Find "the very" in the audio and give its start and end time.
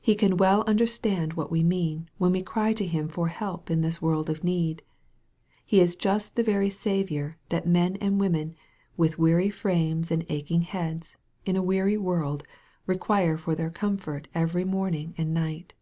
6.34-6.68